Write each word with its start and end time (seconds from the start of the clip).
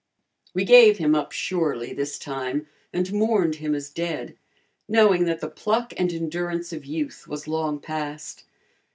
We 0.55 0.65
gave 0.65 0.97
him 0.97 1.13
up 1.13 1.31
surely 1.31 1.93
this 1.93 2.17
time 2.17 2.65
and 2.91 3.13
mourned 3.13 3.57
him 3.57 3.75
as 3.75 3.91
dead, 3.91 4.35
knowing 4.89 5.25
that 5.25 5.41
the 5.41 5.47
pluck 5.47 5.93
and 5.95 6.11
endurance 6.11 6.73
of 6.73 6.85
youth 6.85 7.27
was 7.27 7.47
long 7.47 7.79
past. 7.79 8.45